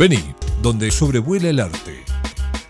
Vení, 0.00 0.34
donde 0.62 0.90
sobrevuela 0.90 1.50
el 1.50 1.60
arte. 1.60 2.06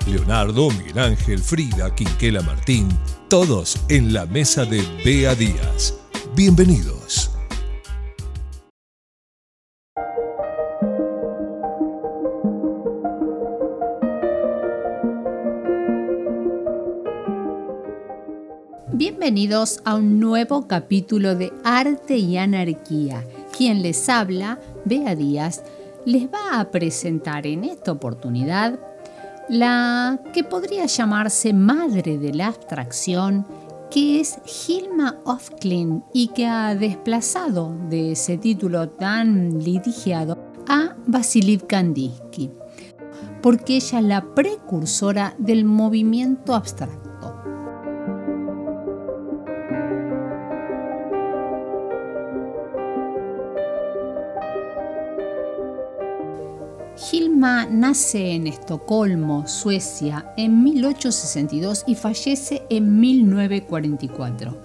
Leonardo, 0.04 0.68
Miguel 0.70 0.98
Ángel, 0.98 1.38
Frida, 1.38 1.94
Quinquela 1.94 2.42
Martín, 2.42 2.88
todos 3.28 3.78
en 3.88 4.12
la 4.12 4.26
mesa 4.26 4.64
de 4.64 4.82
Bea 5.04 5.36
Díaz. 5.36 5.94
Bienvenidos. 6.34 7.30
Bienvenidos 18.92 19.80
a 19.84 19.94
un 19.94 20.18
nuevo 20.18 20.66
capítulo 20.66 21.36
de 21.36 21.52
Arte 21.62 22.16
y 22.16 22.38
Anarquía. 22.38 23.24
Quien 23.56 23.82
les 23.82 24.08
habla, 24.08 24.58
Bea 24.84 25.14
Díaz, 25.14 25.62
les 26.04 26.26
va 26.26 26.60
a 26.60 26.70
presentar 26.70 27.46
en 27.46 27.64
esta 27.64 27.92
oportunidad 27.92 28.78
la 29.48 30.20
que 30.32 30.44
podría 30.44 30.86
llamarse 30.86 31.52
madre 31.52 32.18
de 32.18 32.32
la 32.32 32.48
abstracción, 32.48 33.46
que 33.90 34.20
es 34.20 34.38
Hilma 34.68 35.18
Ofklin 35.24 36.04
y 36.12 36.28
que 36.28 36.46
ha 36.46 36.74
desplazado 36.76 37.74
de 37.88 38.12
ese 38.12 38.38
título 38.38 38.88
tan 38.88 39.58
litigiado 39.58 40.38
a 40.68 40.94
Vasiliv 41.06 41.66
Kandinsky, 41.66 42.50
porque 43.42 43.76
ella 43.76 43.98
es 43.98 44.04
la 44.04 44.34
precursora 44.34 45.34
del 45.38 45.64
movimiento 45.64 46.54
abstracto. 46.54 46.99
Hilma 57.00 57.66
nace 57.66 58.34
en 58.34 58.46
Estocolmo, 58.46 59.48
Suecia, 59.48 60.32
en 60.36 60.62
1862 60.62 61.84
y 61.86 61.94
fallece 61.94 62.62
en 62.68 63.00
1944. 63.00 64.56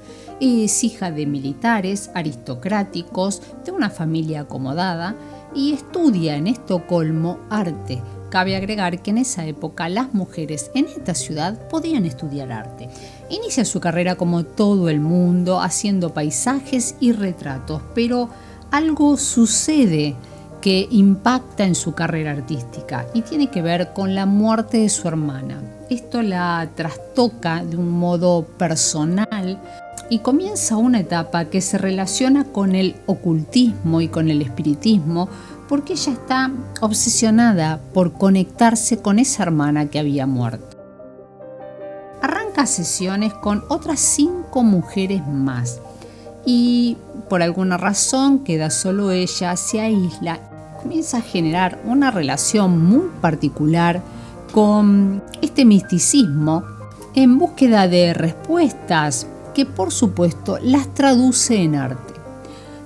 Es 0.41 0.83
hija 0.83 1.11
de 1.11 1.25
militares 1.25 2.11
aristocráticos, 2.13 3.41
de 3.63 3.72
una 3.72 3.89
familia 3.89 4.41
acomodada 4.41 5.16
y 5.56 5.72
estudia 5.72 6.36
en 6.36 6.47
Estocolmo 6.47 7.39
arte. 7.50 8.02
Cabe 8.30 8.58
agregar 8.58 9.02
que 9.02 9.11
en 9.11 9.19
esa 9.19 9.45
época 9.45 9.88
las 9.88 10.13
mujeres 10.13 10.72
en 10.75 10.88
esta 10.88 11.16
ciudad 11.16 11.69
podían 11.69 12.06
estudiar 12.06 12.52
arte. 12.52 12.89
Inicia 13.30 13.63
su 13.63 13.80
carrera 13.80 14.16
como 14.16 14.44
todo 14.44 14.89
el 14.89 15.00
mundo, 15.00 15.61
haciendo 15.61 16.13
paisajes 16.13 16.95
y 17.00 17.13
retratos, 17.13 17.81
pero 17.95 18.30
algo 18.72 19.16
sucede 19.16 20.16
que 20.66 20.88
impacta 20.89 21.63
en 21.63 21.75
su 21.75 21.94
carrera 21.94 22.31
artística 22.31 23.05
y 23.13 23.21
tiene 23.21 23.52
que 23.52 23.61
ver 23.61 23.94
con 23.94 24.16
la 24.16 24.25
muerte 24.25 24.80
de 24.80 24.89
su 24.89 25.07
hermana. 25.07 25.61
Esto 25.91 26.23
la 26.23 26.67
trastoca 26.73 27.63
de 27.63 27.77
un 27.77 27.91
modo 27.91 28.44
personal 28.57 29.61
y 30.09 30.19
comienza 30.19 30.75
una 30.77 31.02
etapa 31.02 31.45
que 31.45 31.61
se 31.61 31.77
relaciona 31.77 32.45
con 32.45 32.73
el 32.73 32.95
ocultismo 33.05 34.02
y 34.02 34.07
con 34.07 34.31
el 34.31 34.41
espiritismo 34.41 35.30
porque 35.69 35.94
ella 35.94 36.13
está 36.13 36.52
obsesionada 36.81 37.79
por 37.94 38.13
conectarse 38.13 38.97
con 39.03 39.19
esa 39.19 39.44
hermana 39.44 39.85
que 39.91 40.00
había 40.00 40.25
muerto. 40.25 40.77
Arranca 42.23 42.66
sesiones 42.66 43.35
con 43.35 43.63
otras 43.69 44.00
cinco 44.00 44.63
mujeres 44.63 45.22
más 45.27 45.79
y 46.44 46.97
por 47.29 47.44
alguna 47.44 47.77
razón 47.77 48.39
queda 48.39 48.72
solo 48.72 49.11
ella, 49.11 49.55
se 49.57 49.79
aísla 49.79 50.39
comienza 50.86 51.17
a 51.17 51.22
generar 51.22 51.81
una 51.86 52.11
relación 52.11 52.80
muy 52.80 53.09
particular 53.19 54.03
con 54.51 55.23
este 55.41 55.66
misticismo 55.66 56.63
en 57.16 57.40
búsqueda 57.40 57.88
de 57.88 58.13
respuestas 58.13 59.25
que 59.56 59.66
por 59.66 59.91
supuesto 59.91 60.59
las 60.62 60.94
traduce 60.94 61.56
en 61.56 61.73
arte. 61.73 62.13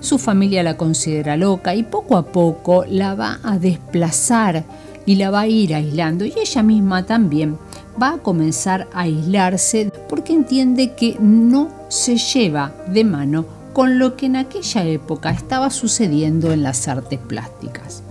Su 0.00 0.16
familia 0.16 0.62
la 0.62 0.78
considera 0.78 1.36
loca 1.36 1.74
y 1.74 1.82
poco 1.82 2.16
a 2.16 2.24
poco 2.24 2.86
la 2.88 3.14
va 3.14 3.38
a 3.42 3.58
desplazar 3.58 4.64
y 5.04 5.16
la 5.16 5.30
va 5.30 5.40
a 5.40 5.48
ir 5.48 5.74
aislando 5.74 6.24
y 6.24 6.32
ella 6.40 6.62
misma 6.62 7.04
también 7.04 7.58
va 8.02 8.14
a 8.14 8.18
comenzar 8.18 8.88
a 8.94 9.00
aislarse 9.00 9.92
porque 10.08 10.32
entiende 10.32 10.94
que 10.94 11.18
no 11.20 11.68
se 11.88 12.16
lleva 12.16 12.72
de 12.86 13.04
mano 13.04 13.59
con 13.72 13.98
lo 13.98 14.16
que 14.16 14.26
en 14.26 14.36
aquella 14.36 14.84
época 14.84 15.30
estaba 15.30 15.70
sucediendo 15.70 16.52
en 16.52 16.62
las 16.62 16.88
artes 16.88 17.18
plásticas. 17.18 18.02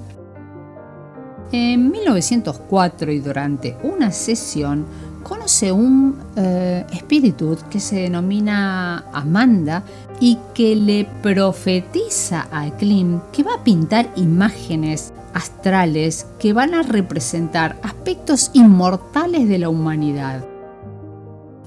En 1.51 1.91
1904 1.91 3.11
y 3.11 3.19
durante 3.19 3.75
una 3.83 4.11
sesión 4.11 4.85
conoce 5.23 5.71
un 5.71 6.17
eh, 6.35 6.85
espíritu 6.93 7.57
que 7.69 7.79
se 7.79 7.97
denomina 7.97 9.05
Amanda 9.11 9.83
y 10.19 10.37
que 10.53 10.75
le 10.75 11.07
profetiza 11.21 12.47
a 12.51 12.69
Klim 12.77 13.19
que 13.31 13.43
va 13.43 13.55
a 13.55 13.63
pintar 13.63 14.09
imágenes 14.15 15.11
astrales 15.33 16.27
que 16.39 16.53
van 16.53 16.73
a 16.73 16.83
representar 16.83 17.79
aspectos 17.83 18.51
inmortales 18.53 19.47
de 19.47 19.59
la 19.59 19.69
humanidad. 19.69 20.45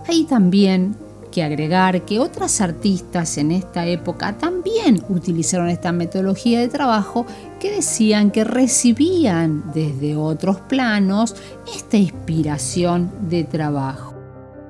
Ahí 0.08 0.24
también 0.24 0.96
que 1.32 1.42
agregar 1.42 2.02
que 2.02 2.20
otras 2.20 2.60
artistas 2.60 3.36
en 3.38 3.50
esta 3.50 3.84
época 3.86 4.38
también 4.38 5.02
utilizaron 5.08 5.68
esta 5.68 5.90
metodología 5.90 6.60
de 6.60 6.68
trabajo 6.68 7.26
que 7.58 7.72
decían 7.72 8.30
que 8.30 8.44
recibían 8.44 9.72
desde 9.74 10.14
otros 10.14 10.60
planos 10.60 11.34
esta 11.74 11.96
inspiración 11.96 13.10
de 13.28 13.42
trabajo. 13.42 14.14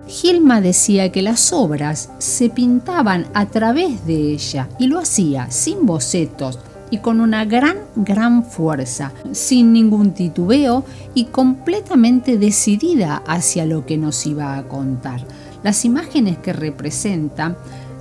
Gilma 0.09 0.61
decía 0.61 1.13
que 1.13 1.23
las 1.23 1.53
obras 1.53 2.11
se 2.19 2.49
pintaban 2.49 3.27
a 3.35 3.47
través 3.47 4.07
de 4.07 4.33
ella 4.33 4.69
y 4.79 4.87
lo 4.87 4.99
hacía 4.99 5.51
sin 5.51 5.85
bocetos 5.85 6.59
y 6.93 6.99
con 6.99 7.23
una 7.23 7.47
gran, 7.47 7.79
gran 7.97 8.45
fuerza, 8.45 9.13
sin 9.33 9.73
ningún 9.73 10.13
titubeo 10.13 10.85
y 11.15 11.25
completamente 11.25 12.37
decidida 12.37 13.23
hacia 13.27 13.65
lo 13.65 13.87
que 13.87 13.97
nos 13.97 14.27
iba 14.27 14.59
a 14.59 14.65
contar. 14.65 15.23
Las 15.63 15.85
imágenes 15.85 16.39
que 16.39 16.53
representa 16.53 17.57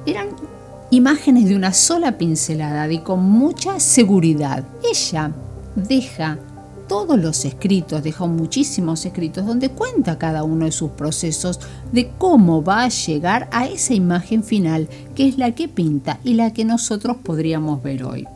eran 0.06 0.30
imágenes 0.90 1.48
de 1.48 1.56
una 1.56 1.74
sola 1.74 2.18
pincelada 2.18 2.92
y 2.92 3.00
con 3.00 3.24
mucha 3.24 3.80
seguridad. 3.80 4.64
Ella 4.84 5.32
deja 5.76 6.38
todos 6.88 7.18
los 7.18 7.46
escritos, 7.46 8.04
deja 8.04 8.26
muchísimos 8.26 9.06
escritos 9.06 9.46
donde 9.46 9.70
cuenta 9.70 10.18
cada 10.18 10.44
uno 10.44 10.66
de 10.66 10.74
sus 10.74 10.92
procesos 10.92 11.62
de 11.94 12.12
cómo 12.18 12.64
va 12.64 12.84
a 12.84 12.90
llegar 12.90 13.48
a 13.54 13.66
esa 13.66 13.94
imagen 13.94 14.44
final 14.44 14.90
que 15.16 15.30
es 15.30 15.38
la 15.38 15.52
que 15.52 15.70
pinta 15.70 16.20
y 16.24 16.34
la 16.34 16.52
que 16.52 16.66
nosotros 16.66 17.16
podríamos 17.24 17.82
ver 17.82 18.04
hoy. 18.04 18.28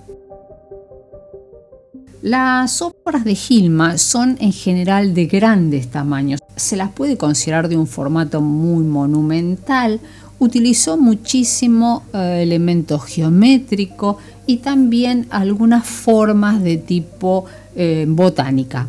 Las 2.26 2.82
obras 2.82 3.24
de 3.24 3.36
Gilma 3.36 4.00
son 4.00 4.38
en 4.40 4.52
general 4.52 5.14
de 5.14 5.28
grandes 5.28 5.92
tamaños. 5.92 6.40
Se 6.56 6.76
las 6.76 6.90
puede 6.90 7.18
considerar 7.18 7.70
de 7.70 7.78
un 7.78 7.86
formato 7.86 8.42
muy 8.42 8.84
monumental. 8.84 10.00
Utilizó 10.40 10.98
muchísimo 10.98 12.02
eh, 12.16 12.40
elemento 12.42 12.98
geométrico 12.98 14.18
y 14.48 14.58
también 14.58 15.28
algunas 15.30 15.86
formas 15.86 16.64
de 16.64 16.78
tipo 16.78 17.46
eh, 17.76 18.08
botánica. 18.10 18.88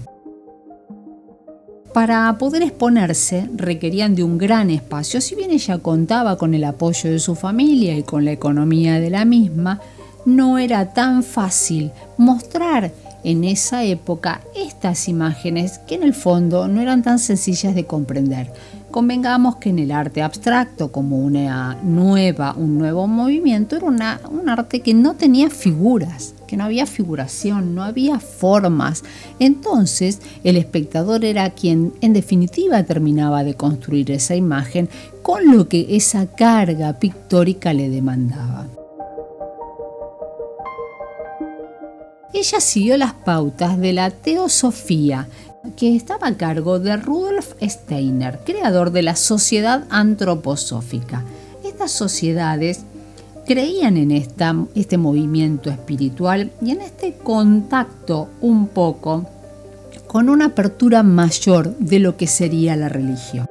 Para 1.93 2.39
poder 2.39 2.63
exponerse 2.63 3.51
requerían 3.55 4.15
de 4.15 4.25
un 4.25 4.39
gran 4.39 4.71
espacio, 4.71 5.21
si 5.21 5.35
bien 5.35 5.51
ella 5.51 5.77
contaba 5.77 6.39
con 6.39 6.55
el 6.55 6.65
apoyo 6.65 7.11
de 7.11 7.19
su 7.19 7.35
familia 7.35 7.99
y 7.99 8.03
con 8.03 8.25
la 8.25 8.33
economía 8.33 8.99
de 8.99 9.11
la 9.11 9.27
misma, 9.27 9.83
no 10.25 10.57
era 10.57 10.95
tan 10.95 11.23
fácil 11.23 11.93
mostrar 12.17 12.93
en 13.27 13.43
esa 13.43 13.83
época 13.83 14.41
estas 14.55 15.09
imágenes 15.09 15.81
que 15.81 15.97
en 15.97 16.05
el 16.05 16.15
fondo 16.15 16.69
no 16.69 16.81
eran 16.81 17.03
tan 17.03 17.19
sencillas 17.19 17.75
de 17.75 17.85
comprender. 17.85 18.53
Convengamos 18.93 19.57
que 19.57 19.71
en 19.71 19.81
el 19.81 19.91
arte 19.91 20.23
abstracto, 20.23 20.93
como 20.93 21.19
una 21.19 21.77
nueva, 21.83 22.55
un 22.57 22.79
nuevo 22.79 23.09
movimiento, 23.09 23.75
era 23.75 23.87
un 24.31 24.49
arte 24.49 24.79
que 24.81 24.95
no 24.95 25.17
tenía 25.17 25.51
figuras, 25.51 26.35
que 26.47 26.57
no 26.57 26.63
había 26.63 26.87
figuración, 26.87 27.75
no 27.75 27.83
había 27.83 28.21
formas. 28.21 29.03
Entonces 29.41 30.21
el 30.45 30.57
espectador 30.57 31.25
era 31.25 31.51
quien 31.51 31.95
en 32.03 32.13
definitiva 32.13 32.85
terminaba 32.85 33.43
de 33.43 33.55
construir 33.55 34.13
esa 34.13 34.37
imagen 34.37 34.89
con 35.23 35.51
lo 35.51 35.69
que 35.69 35.97
esa 35.97 36.27
carga 36.29 37.01
pictórica 37.01 37.73
le 37.73 37.91
demandaba. 37.91 38.69
Ella 42.37 42.61
siguió 42.61 42.97
las 42.97 43.15
pautas 43.15 43.79
de 43.79 43.93
la 43.93 44.11
teosofía, 44.11 45.29
que 45.77 45.97
estaba 45.97 46.29
a 46.29 46.37
cargo 46.37 46.79
de 46.79 46.97
Rudolf 46.97 47.55
Steiner, 47.61 48.39
creador 48.45 48.93
de 48.93 49.03
la 49.03 49.17
Sociedad 49.17 49.85
Antroposófica. 49.91 51.25
Estas 51.65 51.91
sociedades 51.91 52.81
creían 53.47 53.97
en 53.97 54.13
este 54.13 54.99
movimiento 54.99 55.71
espiritual 55.71 56.51
y 56.61 56.71
en 56.73 56.83
este 56.83 57.15
contacto 57.15 58.29
un 58.41 58.69
poco 58.69 59.27
con 60.07 60.29
una 60.29 60.47
apertura 60.47 61.03
mayor 61.03 61.77
de 61.79 61.99
lo 61.99 62.17
que 62.17 62.27
sería 62.27 62.77
la 62.77 62.89
religión. 62.89 63.47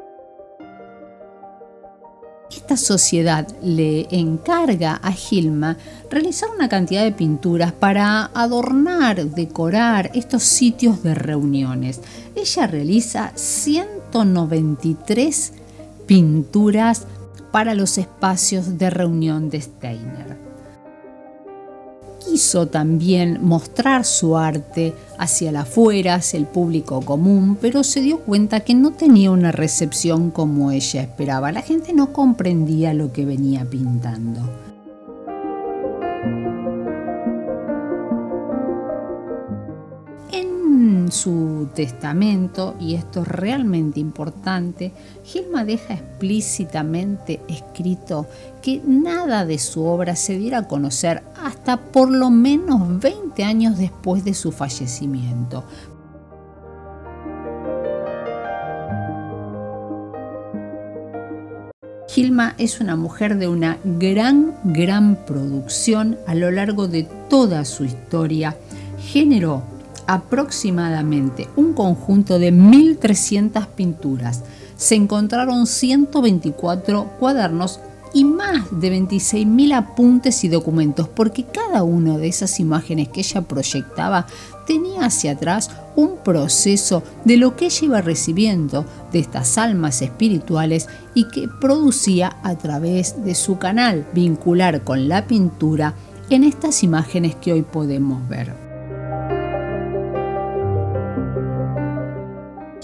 Esta 2.65 2.77
sociedad 2.77 3.47
le 3.61 4.07
encarga 4.09 4.95
a 4.95 5.11
Gilma 5.11 5.77
realizar 6.09 6.49
una 6.49 6.67
cantidad 6.67 7.03
de 7.03 7.11
pinturas 7.11 7.71
para 7.71 8.31
adornar, 8.33 9.23
decorar 9.23 10.09
estos 10.15 10.41
sitios 10.41 11.03
de 11.03 11.13
reuniones. 11.13 12.01
Ella 12.35 12.65
realiza 12.65 13.33
193 13.35 15.53
pinturas 16.07 17.05
para 17.51 17.75
los 17.75 17.99
espacios 17.99 18.79
de 18.79 18.89
reunión 18.89 19.51
de 19.51 19.61
Steiner 19.61 20.44
quiso 22.25 22.67
también 22.67 23.39
mostrar 23.41 24.05
su 24.05 24.37
arte 24.37 24.93
hacia 25.17 25.51
la 25.51 25.61
afuera, 25.61 26.15
hacia 26.15 26.37
el 26.37 26.45
público 26.45 27.01
común, 27.01 27.57
pero 27.61 27.83
se 27.83 28.01
dio 28.01 28.19
cuenta 28.19 28.61
que 28.61 28.73
no 28.73 28.91
tenía 28.91 29.31
una 29.31 29.51
recepción 29.51 30.31
como 30.31 30.71
ella 30.71 31.01
esperaba. 31.01 31.51
La 31.51 31.61
gente 31.61 31.93
no 31.93 32.11
comprendía 32.11 32.93
lo 32.93 33.13
que 33.13 33.25
venía 33.25 33.65
pintando. 33.65 34.64
Su 41.15 41.69
testamento, 41.73 42.75
y 42.79 42.95
esto 42.95 43.21
es 43.21 43.27
realmente 43.27 43.99
importante, 43.99 44.91
Gilma 45.23 45.63
deja 45.63 45.93
explícitamente 45.95 47.41
escrito 47.47 48.27
que 48.61 48.81
nada 48.85 49.45
de 49.45 49.57
su 49.57 49.85
obra 49.85 50.15
se 50.15 50.37
diera 50.37 50.59
a 50.59 50.67
conocer 50.67 51.23
hasta 51.41 51.77
por 51.77 52.11
lo 52.11 52.29
menos 52.29 52.99
20 52.99 53.43
años 53.43 53.77
después 53.77 54.23
de 54.23 54.33
su 54.33 54.51
fallecimiento. 54.51 55.63
Gilma 62.09 62.55
es 62.57 62.79
una 62.79 62.95
mujer 62.95 63.37
de 63.37 63.47
una 63.47 63.77
gran, 63.83 64.53
gran 64.63 65.17
producción 65.25 66.17
a 66.27 66.35
lo 66.35 66.49
largo 66.49 66.87
de 66.87 67.03
toda 67.29 67.65
su 67.65 67.83
historia. 67.83 68.55
Generó 68.99 69.74
aproximadamente 70.07 71.47
un 71.55 71.73
conjunto 71.73 72.39
de 72.39 72.53
1.300 72.53 73.67
pinturas. 73.67 74.43
Se 74.77 74.95
encontraron 74.95 75.67
124 75.67 77.11
cuadernos 77.19 77.79
y 78.15 78.23
más 78.23 78.63
de 78.71 78.97
26.000 78.97 79.75
apuntes 79.75 80.45
y 80.45 80.47
documentos, 80.47 81.09
porque 81.09 81.43
cada 81.43 81.83
una 81.83 82.17
de 82.17 82.29
esas 82.29 82.61
imágenes 82.61 83.09
que 83.09 83.19
ella 83.19 83.41
proyectaba 83.41 84.25
tenía 84.65 85.05
hacia 85.05 85.31
atrás 85.31 85.69
un 85.97 86.17
proceso 86.23 87.03
de 87.25 87.35
lo 87.35 87.57
que 87.57 87.65
ella 87.65 87.85
iba 87.85 88.01
recibiendo 88.01 88.85
de 89.11 89.19
estas 89.19 89.57
almas 89.57 90.01
espirituales 90.01 90.87
y 91.13 91.27
que 91.27 91.49
producía 91.59 92.37
a 92.41 92.55
través 92.55 93.25
de 93.25 93.35
su 93.35 93.57
canal 93.57 94.07
vincular 94.13 94.85
con 94.85 95.09
la 95.09 95.27
pintura 95.27 95.93
en 96.29 96.45
estas 96.45 96.83
imágenes 96.83 97.35
que 97.35 97.51
hoy 97.51 97.63
podemos 97.63 98.27
ver. 98.29 98.64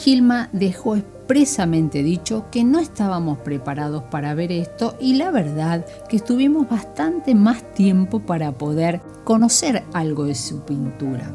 Gilma 0.02 0.50
dejó 0.52 0.96
expresamente 0.96 2.02
dicho 2.02 2.46
que 2.50 2.64
no 2.64 2.80
estábamos 2.80 3.38
preparados 3.38 4.02
para 4.02 4.34
ver 4.34 4.52
esto 4.52 4.96
y 5.00 5.14
la 5.14 5.30
verdad 5.30 5.86
que 6.10 6.16
estuvimos 6.16 6.68
bastante 6.68 7.36
más 7.36 7.62
tiempo 7.76 8.20
para 8.20 8.52
poder 8.52 9.00
conocer 9.24 9.84
algo 9.94 10.26
de 10.26 10.34
su 10.34 10.62
pintura. 10.62 11.32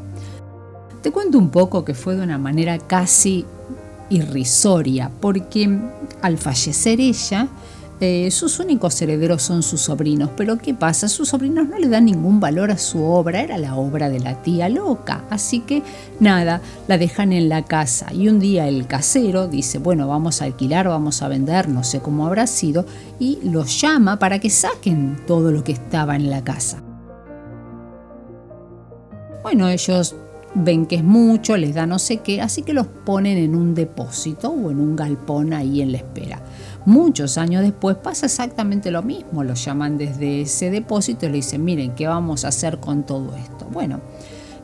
Te 1.01 1.13
cuento 1.13 1.39
un 1.39 1.51
poco 1.51 1.85
que 1.85 1.95
fue 1.95 2.17
de 2.17 2.25
una 2.25 2.39
manera 2.39 2.77
casi 2.79 3.47
irrisoria, 4.11 5.13
porque 5.21 5.79
al 6.21 6.37
fallecer 6.37 7.01
ella, 7.01 7.47
eh, 7.99 8.31
sus 8.31 8.61
únicos 8.61 9.01
herederos 9.01 9.43
son 9.43 9.63
sus 9.63 9.81
sobrinos, 9.81 10.31
pero 10.37 10.59
¿qué 10.59 10.75
pasa? 10.75 11.09
Sus 11.09 11.31
sobrinos 11.31 11.67
no 11.67 11.79
le 11.79 11.89
dan 11.89 12.05
ningún 12.05 12.41
valor 12.41 12.71
a 12.71 12.77
su 12.77 13.03
obra, 13.03 13.41
era 13.41 13.57
la 13.57 13.75
obra 13.77 14.11
de 14.11 14.21
la 14.21 14.43
tía 14.43 14.69
loca, 14.69 15.25
así 15.31 15.61
que 15.61 15.83
nada, 16.21 16.61
la 16.89 16.99
dejan 16.99 17.33
en 17.33 17.49
la 17.49 17.65
casa 17.65 18.13
y 18.13 18.29
un 18.29 18.39
día 18.39 18.69
el 18.69 18.87
casero 18.87 19.49
dice, 19.49 19.79
bueno, 19.79 20.09
vamos 20.09 20.43
a 20.43 20.45
alquilar, 20.45 20.89
vamos 20.89 21.23
a 21.23 21.29
vender, 21.29 21.71
no 21.71 21.85
sé 21.85 22.01
cómo 22.01 22.27
habrá 22.27 22.47
sido, 22.47 22.85
y 23.19 23.39
los 23.43 23.81
llama 23.81 24.19
para 24.19 24.41
que 24.41 24.51
saquen 24.51 25.17
todo 25.27 25.51
lo 25.51 25.65
que 25.65 25.73
estaba 25.73 26.17
en 26.17 26.29
la 26.29 26.45
casa. 26.45 26.83
Bueno, 29.43 29.69
ellos 29.69 30.17
ven 30.55 30.87
que 30.87 30.97
es 30.97 31.05
mucho, 31.05 31.57
les 31.57 31.75
da 31.75 31.87
no 31.87 31.99
sé 31.99 32.19
qué, 32.19 32.41
así 32.41 32.63
que 32.63 32.73
los 32.73 32.87
ponen 32.87 33.39
en 33.39 33.55
un 33.55 33.75
depósito 33.75 34.51
o 34.51 34.71
en 34.71 34.81
un 34.81 34.97
galpón 34.97 35.53
ahí 35.53 35.81
en 35.81 35.93
la 35.93 35.99
espera. 35.99 36.43
Muchos 36.87 37.37
años 37.37 37.63
después 37.63 37.97
pasa 37.97 38.27
exactamente 38.27 38.93
lo 38.93 39.03
mismo, 39.03 39.43
lo 39.43 39.55
llaman 39.55 39.99
desde 39.99 40.43
ese 40.43 40.71
depósito 40.71 41.27
y 41.27 41.31
le 41.31 41.35
dicen, 41.37 41.65
miren, 41.65 41.97
¿qué 41.97 42.07
vamos 42.07 42.45
a 42.45 42.49
hacer 42.49 42.79
con 42.79 43.03
todo 43.03 43.35
esto? 43.35 43.67
Bueno, 43.73 44.01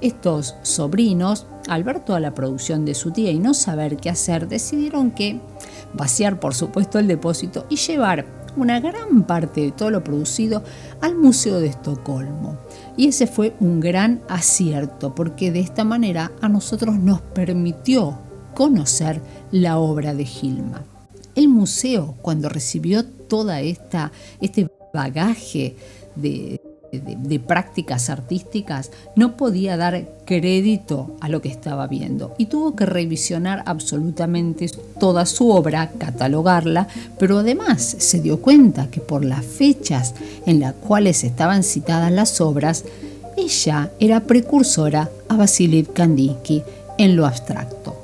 estos 0.00 0.54
sobrinos, 0.62 1.46
al 1.68 1.82
ver 1.82 1.98
toda 1.98 2.20
la 2.20 2.32
producción 2.32 2.84
de 2.84 2.94
su 2.94 3.10
tía 3.10 3.32
y 3.32 3.40
no 3.40 3.54
saber 3.54 3.96
qué 3.96 4.08
hacer, 4.08 4.46
decidieron 4.46 5.10
que 5.10 5.40
vaciar, 5.94 6.38
por 6.38 6.54
supuesto, 6.54 7.00
el 7.00 7.08
depósito 7.08 7.66
y 7.68 7.74
llevar 7.74 8.24
una 8.56 8.78
gran 8.78 9.24
parte 9.24 9.62
de 9.62 9.72
todo 9.72 9.90
lo 9.90 10.04
producido 10.04 10.62
al 11.00 11.16
Museo 11.16 11.58
de 11.58 11.68
Estocolmo. 11.68 12.56
Y 12.96 13.08
ese 13.08 13.26
fue 13.26 13.56
un 13.58 13.80
gran 13.80 14.20
acierto, 14.28 15.12
porque 15.12 15.50
de 15.50 15.58
esta 15.58 15.82
manera 15.82 16.30
a 16.40 16.48
nosotros 16.48 17.00
nos 17.00 17.20
permitió 17.20 18.16
conocer 18.54 19.20
la 19.50 19.78
obra 19.78 20.14
de 20.14 20.24
Gilma. 20.24 20.84
El 21.34 21.48
museo, 21.48 22.14
cuando 22.22 22.48
recibió 22.48 23.04
toda 23.04 23.60
esta 23.60 24.12
este 24.40 24.68
bagaje 24.92 25.76
de, 26.14 26.60
prácticas 27.46 28.10
artísticas, 28.10 28.90
no 29.16 29.38
podía 29.38 29.78
dar 29.78 30.10
crédito 30.26 31.16
a 31.20 31.30
lo 31.30 31.40
que 31.40 31.48
estaba 31.48 31.86
viendo 31.86 32.34
y 32.36 32.46
tuvo 32.46 32.76
que 32.76 32.84
revisionar 32.84 33.62
absolutamente 33.64 34.70
toda 35.00 35.24
su 35.24 35.48
obra, 35.50 35.90
catalogarla, 35.96 36.88
pero 37.18 37.38
además 37.38 37.82
se 37.82 38.20
dio 38.20 38.42
cuenta 38.42 38.90
que 38.90 39.00
por 39.00 39.24
las 39.24 39.46
fechas 39.46 40.14
en 40.44 40.60
las 40.60 40.74
cuales 40.74 41.24
estaban 41.24 41.62
citadas 41.62 42.12
las 42.12 42.42
obras, 42.42 42.84
ella 43.38 43.90
era 43.98 44.20
precursora 44.20 45.08
a 45.28 45.36
Vasily 45.36 45.84
Kandinsky 45.84 46.62
en 46.98 47.16
lo 47.16 47.26
abstracto. 47.26 48.01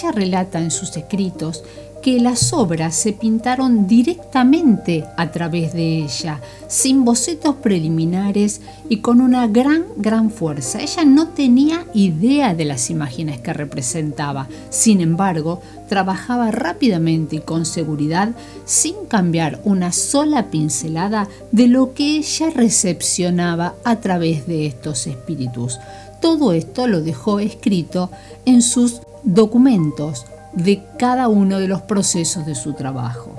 Ella 0.00 0.12
relata 0.12 0.58
en 0.58 0.70
sus 0.70 0.96
escritos 0.96 1.62
que 2.02 2.18
las 2.20 2.54
obras 2.54 2.94
se 2.94 3.12
pintaron 3.12 3.86
directamente 3.86 5.04
a 5.18 5.30
través 5.30 5.74
de 5.74 5.98
ella, 5.98 6.40
sin 6.68 7.04
bocetos 7.04 7.56
preliminares 7.56 8.62
y 8.88 8.98
con 8.98 9.20
una 9.20 9.46
gran, 9.46 9.84
gran 9.98 10.30
fuerza. 10.30 10.80
Ella 10.80 11.04
no 11.04 11.28
tenía 11.28 11.84
idea 11.92 12.54
de 12.54 12.64
las 12.64 12.88
imágenes 12.88 13.40
que 13.40 13.52
representaba, 13.52 14.48
sin 14.70 15.02
embargo, 15.02 15.60
trabajaba 15.90 16.50
rápidamente 16.50 17.36
y 17.36 17.40
con 17.40 17.66
seguridad 17.66 18.30
sin 18.64 18.94
cambiar 19.06 19.60
una 19.64 19.92
sola 19.92 20.46
pincelada 20.46 21.28
de 21.52 21.68
lo 21.68 21.92
que 21.92 22.16
ella 22.16 22.48
recepcionaba 22.48 23.74
a 23.84 23.96
través 23.96 24.46
de 24.46 24.64
estos 24.64 25.06
espíritus. 25.06 25.78
Todo 26.22 26.54
esto 26.54 26.86
lo 26.86 27.02
dejó 27.02 27.40
escrito 27.40 28.10
en 28.46 28.62
sus 28.62 29.02
documentos 29.22 30.26
de 30.52 30.82
cada 30.98 31.28
uno 31.28 31.58
de 31.58 31.68
los 31.68 31.82
procesos 31.82 32.46
de 32.46 32.54
su 32.54 32.72
trabajo. 32.72 33.34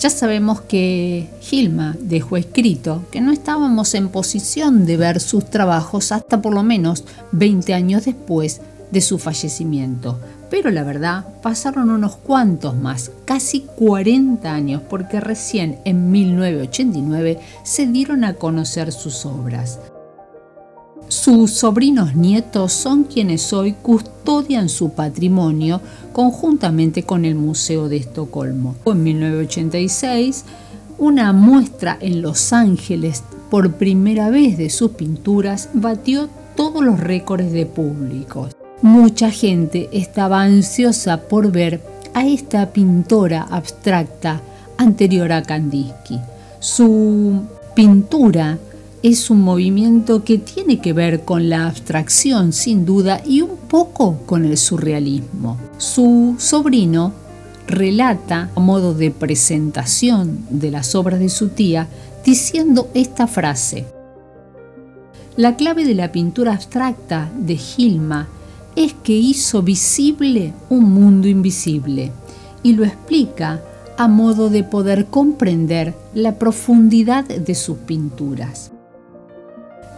Ya 0.00 0.10
sabemos 0.10 0.60
que 0.60 1.28
Gilma 1.40 1.96
dejó 2.00 2.36
escrito 2.36 3.02
que 3.10 3.20
no 3.20 3.32
estábamos 3.32 3.94
en 3.94 4.10
posición 4.10 4.86
de 4.86 4.96
ver 4.96 5.18
sus 5.18 5.50
trabajos 5.50 6.12
hasta 6.12 6.40
por 6.40 6.54
lo 6.54 6.62
menos 6.62 7.02
20 7.32 7.74
años 7.74 8.04
después 8.04 8.60
de 8.92 9.00
su 9.00 9.18
fallecimiento. 9.18 10.20
Pero 10.50 10.70
la 10.70 10.84
verdad, 10.84 11.24
pasaron 11.42 11.90
unos 11.90 12.16
cuantos 12.16 12.76
más, 12.76 13.10
casi 13.24 13.62
40 13.62 14.50
años, 14.50 14.82
porque 14.88 15.20
recién 15.20 15.80
en 15.84 16.12
1989 16.12 17.40
se 17.64 17.86
dieron 17.86 18.24
a 18.24 18.34
conocer 18.34 18.92
sus 18.92 19.26
obras. 19.26 19.80
Sus 21.08 21.52
sobrinos 21.52 22.14
nietos 22.14 22.74
son 22.74 23.04
quienes 23.04 23.54
hoy 23.54 23.72
custodian 23.80 24.68
su 24.68 24.90
patrimonio 24.90 25.80
conjuntamente 26.12 27.04
con 27.04 27.24
el 27.24 27.34
Museo 27.34 27.88
de 27.88 27.96
Estocolmo. 27.96 28.76
En 28.84 29.02
1986, 29.02 30.44
una 30.98 31.32
muestra 31.32 31.96
en 32.00 32.20
Los 32.20 32.52
Ángeles 32.52 33.22
por 33.50 33.72
primera 33.74 34.28
vez 34.28 34.58
de 34.58 34.68
sus 34.68 34.90
pinturas 34.90 35.70
batió 35.72 36.28
todos 36.56 36.84
los 36.84 37.00
récords 37.00 37.52
de 37.52 37.64
público. 37.64 38.50
Mucha 38.82 39.30
gente 39.30 39.88
estaba 39.92 40.42
ansiosa 40.42 41.22
por 41.22 41.50
ver 41.50 41.80
a 42.12 42.26
esta 42.26 42.70
pintora 42.70 43.46
abstracta 43.50 44.42
anterior 44.76 45.32
a 45.32 45.42
Kandinsky. 45.42 46.20
Su 46.60 47.44
pintura 47.74 48.58
es 49.02 49.30
un 49.30 49.42
movimiento 49.42 50.24
que 50.24 50.38
tiene 50.38 50.80
que 50.80 50.92
ver 50.92 51.24
con 51.24 51.48
la 51.48 51.66
abstracción 51.66 52.52
sin 52.52 52.84
duda 52.84 53.22
y 53.24 53.42
un 53.42 53.56
poco 53.68 54.18
con 54.26 54.44
el 54.44 54.56
surrealismo. 54.56 55.56
Su 55.78 56.34
sobrino 56.38 57.12
relata 57.68 58.50
a 58.56 58.60
modo 58.60 58.94
de 58.94 59.10
presentación 59.10 60.40
de 60.50 60.70
las 60.70 60.94
obras 60.94 61.20
de 61.20 61.28
su 61.28 61.48
tía 61.48 61.86
diciendo 62.24 62.88
esta 62.94 63.26
frase. 63.26 63.86
La 65.36 65.54
clave 65.54 65.84
de 65.84 65.94
la 65.94 66.10
pintura 66.10 66.54
abstracta 66.54 67.30
de 67.38 67.56
Gilma 67.56 68.26
es 68.74 68.94
que 68.94 69.12
hizo 69.12 69.62
visible 69.62 70.52
un 70.70 70.92
mundo 70.92 71.28
invisible 71.28 72.10
y 72.64 72.72
lo 72.72 72.84
explica 72.84 73.62
a 73.96 74.08
modo 74.08 74.50
de 74.50 74.64
poder 74.64 75.06
comprender 75.06 75.94
la 76.14 76.38
profundidad 76.38 77.24
de 77.24 77.54
sus 77.54 77.78
pinturas. 77.78 78.72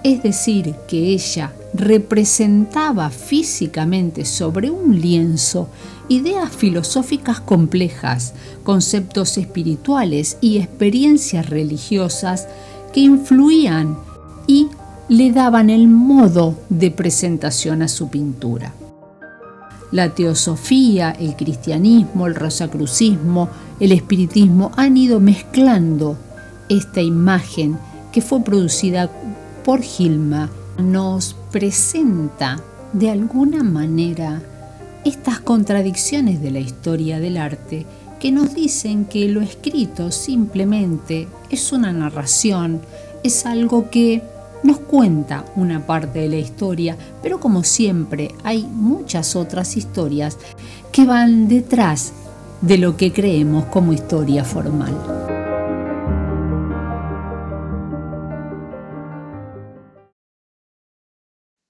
Es 0.03 0.23
decir, 0.23 0.75
que 0.89 1.09
ella 1.09 1.53
representaba 1.75 3.11
físicamente 3.11 4.25
sobre 4.25 4.71
un 4.71 5.01
lienzo 5.01 5.69
ideas 6.09 6.51
filosóficas 6.51 7.41
complejas, 7.41 8.35
conceptos 8.65 9.39
espirituales 9.39 10.39
y 10.41 10.59
experiencias 10.59 11.49
religiosas 11.49 12.49
que 12.93 13.01
influían 13.01 13.97
y 14.47 14.69
le 15.09 15.31
daban 15.31 15.71
el 15.71 15.87
modo 15.87 16.59
de 16.69 16.91
presentación 16.91 17.83
a 17.83 17.89
su 17.89 18.09
pintura. 18.09 18.73
La 19.93 20.15
teosofía, 20.15 21.11
el 21.13 21.37
cristianismo, 21.37 22.27
el 22.27 22.35
rosacrucismo, 22.35 23.49
el 23.79 23.93
espiritismo 23.93 24.73
han 24.77 24.97
ido 24.97 25.21
mezclando 25.21 26.17
esta 26.69 27.01
imagen 27.01 27.79
que 28.13 28.21
fue 28.21 28.43
producida 28.43 29.11
por 29.65 29.83
Gilma. 29.83 30.51
Nos 30.79 31.37
presenta 31.51 32.61
de 32.93 33.11
alguna 33.11 33.63
manera 33.63 34.43
estas 35.05 35.41
contradicciones 35.41 36.41
de 36.41 36.51
la 36.51 36.61
historia 36.61 37.21
del 37.21 37.37
arte 37.37 37.87
que 38.19 38.33
nos 38.33 38.55
dicen 38.55 39.07
que 39.07 39.29
lo 39.29 39.41
escrito 39.41 40.11
simplemente 40.11 41.27
es 41.51 41.73
una 41.73 41.93
narración, 41.93 42.81
es 43.25 43.47
algo 43.47 43.91
que 43.91 44.23
nos 44.63 44.79
cuenta 44.79 45.47
una 45.57 45.87
parte 45.87 46.21
de 46.21 46.29
la 46.29 46.37
historia, 46.37 46.97
pero 47.23 47.41
como 47.41 47.65
siempre 47.65 48.35
hay 48.45 48.63
muchas 48.65 49.37
otras 49.37 49.77
historias 49.77 50.37
que 50.93 51.07
van 51.07 51.49
detrás 51.49 52.13
de 52.61 52.77
lo 52.77 52.97
que 52.97 53.13
creemos 53.13 53.65
como 53.67 53.95
historia 53.95 54.45
formal. 54.45 55.30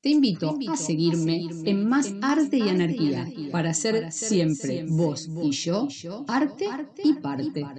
Te 0.02 0.08
invito, 0.10 0.62
a 0.66 0.76
seguirme 0.76 1.48
en 1.62 1.88
Más 1.88 2.16
Arte 2.20 2.58
y 2.58 2.68
Anarquía 2.68 3.34
para 3.50 3.74
ser 3.74 4.04
siempre 4.10 4.82
vos 4.86 5.32
y 5.38 5.52
yo, 5.52 5.96
arte 6.26 6.82
y 7.02 7.14
parte. 7.14 7.72